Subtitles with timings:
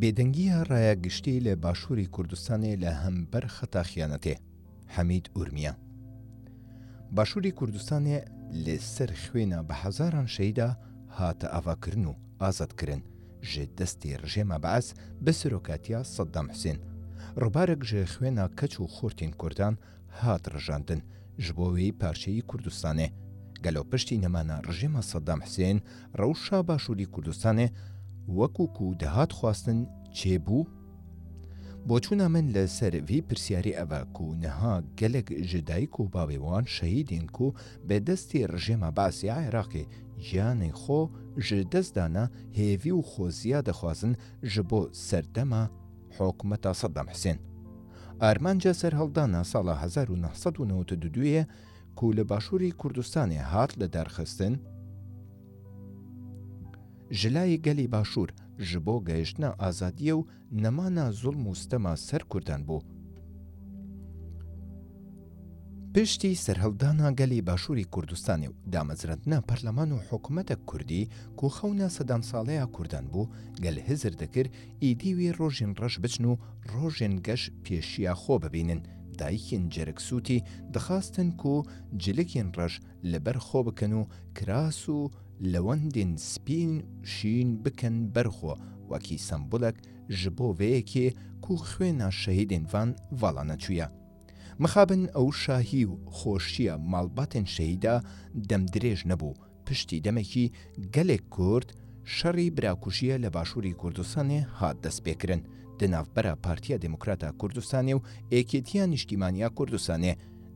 [0.00, 4.34] بێدەنگیە ڕایەگشتی لە باشووری کوردستانی لە هەمبەر خەتا خیانەتێ
[4.94, 5.74] حەمید ئورمیا
[7.16, 8.18] باشووری کوردستانێ
[8.64, 10.70] لەسەر خوێنە بە هەزاران شەیدا
[11.18, 13.02] هاتە ئاواکردن و ئازادکردن
[13.50, 14.86] ژێ دەستی ڕژێمە بەعس
[15.24, 16.78] بە سەرۆکاتیا سەددام حسین
[17.42, 19.74] ڕووبارێک ژێ خوێنە کەچ و خورتین کوردان
[20.20, 21.02] هات ڕژاندن
[21.44, 23.08] ji bo wê parçeyî Kurdistanê.
[23.64, 25.78] Gelo piştî nemana rejima Sedam Hüseyin
[26.20, 27.66] rewşa başûrî Kurdistanê
[28.28, 29.86] وەکوکو و دەهات خواستن
[30.18, 30.66] چێبوو؟
[31.88, 37.52] بۆچوونا من لە سەرڤی پرسیاری ئەڤکو نەها گەلک ژدایک و باوێوان شەیدین و
[37.88, 39.88] بەدەستی ڕژێمە باسی عێراقی
[40.24, 41.00] گیانی خۆ
[41.46, 42.24] ژ دەستدانە
[42.58, 44.12] هێوی و خۆزیە دەخوازن
[44.52, 45.62] ji بۆ سەردەما
[46.16, 47.38] حکومەتا سەدەم حسێن.
[48.22, 51.44] ئارمانجا سەر هەڵدانە ساڵە 1992
[51.98, 54.54] کو لە باشووری کوردستانی هات لە دەرخستن،
[57.12, 58.28] ژلای گەلی باشوور
[58.66, 60.26] ji بۆ گەیشتنا ئازادیە و
[60.62, 62.82] نەمانە زوڵم وستەما سەر کوردان بوو.
[65.94, 72.66] پشتی سەرهەڵدانا گەلی باشووری کوردستانی و دامەزرەندنا پەرلەمان و حکوومەتە کوردی کو خەونە سەدان ساڵەیە
[72.74, 73.28] کوردان بوو
[73.64, 76.36] گەل هزر دەکرد ئیدیوی ڕۆژین ڕەش بچن و
[76.72, 78.80] ڕۆژێن گەش پێشیە خۆ ببینن
[79.20, 80.38] دایکین جەرەکسوتی
[80.76, 81.54] دەخواستن کۆ
[82.04, 82.74] جلکین ڕەش
[83.12, 85.10] لەبەر خۆ بکەن و کراس و
[85.52, 86.72] لەوەندین سپین
[87.14, 88.54] شین بکەن بەرخۆ
[88.90, 89.76] وەکی سمبولەک
[90.18, 91.06] ji bo vêyekê
[91.44, 92.88] ku xwêna şehîdên van
[93.22, 93.86] vala neçûye.
[94.62, 95.94] Mixabin ew şahî û
[96.44, 97.94] xşiya malbatên şehîda
[98.48, 99.30] demdirêj nebû,
[99.66, 100.44] piştî demekî
[100.94, 101.68] gelek Kurd
[102.16, 105.40] şerî birakuşiye li Başûrî Kurdistanê hat destpêkirin.
[105.80, 108.00] دنافبەرە پارتیا دموکراتە کوردستانی و
[108.32, 110.12] ئێکێتیان نیشتیمانیا کوردستانێ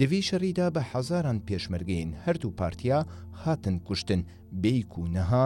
[0.00, 2.98] دوی شەریدا بە حەزاران پێشمەرگین هەردوو پارتیا
[3.44, 4.20] هاتن کوشتن
[4.62, 5.42] بیک و نەها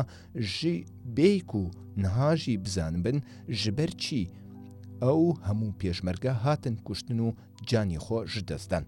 [0.54, 0.77] ژی
[1.16, 1.62] بیک و
[2.02, 3.16] نەهاژی بزان بن
[3.62, 4.30] ژبەر چی
[5.02, 7.28] ئەو هەموو پێشمەرگە هاتن کوشتن و
[7.68, 8.84] جانی خۆ ژدەستان.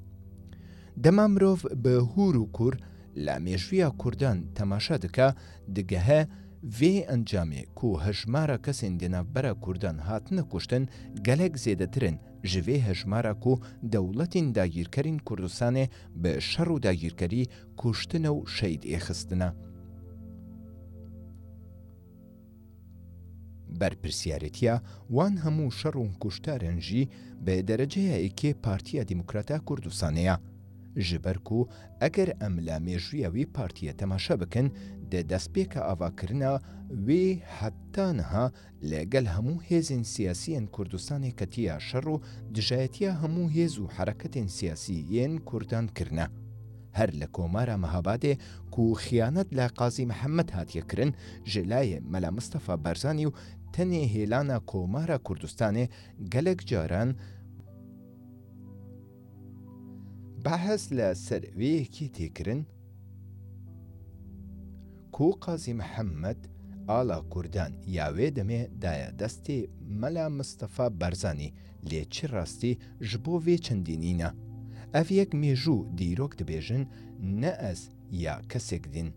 [1.04, 2.74] دەما مرۆڤ بە هور و کوور
[3.26, 5.28] لە مێژویە کوردان تەماشا دکا
[5.76, 6.20] دگەهە
[6.78, 10.84] وێ ئەنجامێ کو هەژمارە کەسێن دێنابەرە کوردان هاتنە کوشتن
[11.26, 12.16] گەلێک زێدەترن
[12.50, 13.54] ژوێ هەژمارە و
[13.92, 15.84] دەوڵەتین داگیرکەرین کوردستانێ
[16.22, 17.44] بە شەڕ و داگیرکەری
[17.80, 19.50] کوشتنە و شەید ئێخستنە.
[23.80, 24.74] بەرپرسیارەتە
[25.16, 27.08] وان هەموو شەڕ و کوشتارەنژی
[27.44, 30.36] بە دەرەجەیەکێ پارتیە دیموکراتە کوردستانەیە.
[30.96, 31.68] ji ber ku
[32.00, 34.66] eger em li mێژویە wî partiye temaşe bikin
[35.10, 36.54] dê destpêka avakirina
[37.06, 37.22] wê
[37.58, 38.46] heta niha
[38.90, 42.16] lêgel hemû hêzên siyasiyên Kurdistanê ketiya şer û
[42.54, 46.26] dijayetiya hemû hêz û hereketên siyasiyên Kurdan kirine.
[46.98, 48.34] هەر لە کۆمارە مەهابادێ
[48.82, 51.10] و خیانەت لە قازی محەممەد هاتیەکردن
[51.52, 53.34] ژلایە مەلا مستەفا بەرزانی و
[53.74, 55.84] تەنێ هێلانە کۆمارە کوردستانێ
[56.32, 57.10] گەلک جاران
[60.46, 62.60] بەهەز لە سەروەیەکی تێکردن
[65.16, 66.40] کو قازی محەممەد
[66.90, 69.58] ئالا کوردان یاوێ دەمێ دایە دەستی
[70.00, 71.54] مەلا مستەفا بەرزانی
[71.90, 72.74] لێ چی ڕاستی
[73.10, 74.30] ji بۆ vê چەندینینە
[74.94, 76.84] ئەف یەک مێژوو دیرۆک دەبێژن
[77.42, 77.80] نە ئەس
[78.24, 79.08] یا کەسێک دین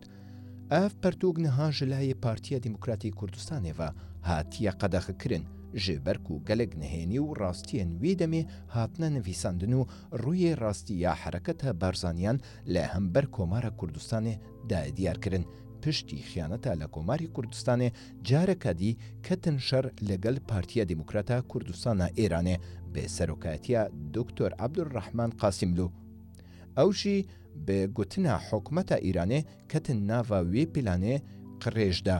[0.75, 3.89] ئاف پەرتوگ نەها ژلای پارتیە دیموکراتی کوردستانێەوە
[4.29, 5.45] هاتیە قەدەخکردن
[5.85, 8.43] ژێبەرک و گەلک نهێنی و ڕاستیان وێ دەمێ
[8.77, 9.89] هاتنە نەویساندن و
[10.23, 12.39] ڕووی ڕاستی یا حرەکەتە بارزانیان
[12.75, 14.37] لە هەمبەر کۆمارە کوردستانی
[14.71, 15.45] دای دیارکردن
[15.85, 17.89] پشتی خیانەتە لە کۆماری کوردستانێ
[18.29, 22.57] جارەکەدی کەتن شەر لەگەل پارتیە دیموکراتە کوردستانە ئێرانێ
[22.93, 23.81] بێ سەرۆکاتیە
[24.17, 25.89] دکتۆر عبدورڕەحمان قاسملو.
[26.79, 27.19] ئەوشی
[27.67, 31.17] بێ گوتنە حکوومەتە ئیرانێ کەتن ناوا وێ پیلانێ
[31.63, 32.19] قڕێژدا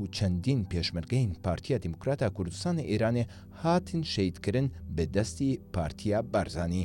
[0.00, 3.24] و چەندین پێشمەرگەین پارتیە دیموکراتە کوردستانی ئێرانێ
[3.62, 4.66] هاتن شیدکردن
[4.96, 6.84] بە دەستی پارتیا بارزانانی.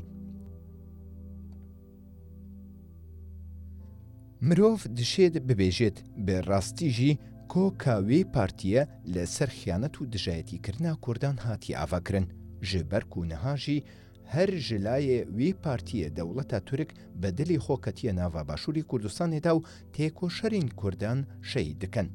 [4.48, 7.12] مرۆڤ دشێت ببێژێت بە ڕاستیژی
[7.52, 8.82] کۆکاوێ پارتیە
[9.14, 12.26] لەسەر خیانەت و دژایەتیکردنا کوردان هاتی ئاواکردن
[12.70, 13.84] ژێبەر و نەهاژی
[14.34, 16.90] هەر ژلایە وێ پارتیە دەوڵەتە تورک
[17.22, 21.20] بە دلی خۆکەتیە ناوا باشووری کوردستانێدا و تێکۆشەرین کوردان
[21.52, 22.08] شەی دکەن.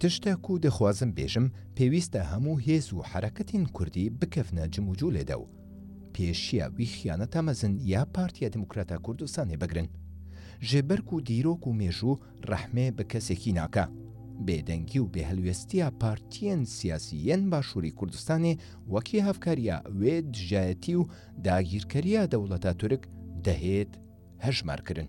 [0.00, 1.46] تشتەک و دەخوازم بێژم
[1.76, 5.48] پێویستە هەموو هێز و حرەکەتین کوردی بکەفنە جموجولێدا و
[6.20, 9.88] پێشیە وی خیانە تەمەزن یا پارتیە دموکراتە کوردستانی بگرن
[10.68, 12.20] ژێبەرک و دیرۆک و مێژوو
[12.50, 13.84] ڕەحمێ بە کەسێکی ناکە
[14.46, 18.58] بێدەنگی و بێهلوێستیە پارتیەن سیاسیەن باشووری کوردستانی
[18.92, 21.08] وەکی هەفکاریە وێ دژایەتی و
[21.46, 23.02] داگیرکاریە دەوڵەتە تورک
[23.46, 23.92] دەهێت
[24.46, 25.08] هەژمارکردن